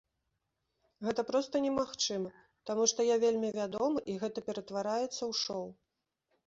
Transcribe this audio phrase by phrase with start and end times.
[1.07, 2.31] Гэта проста немагчыма,
[2.71, 5.65] таму што я вельмі вядомы, і гэта ператвараецца ў шоў.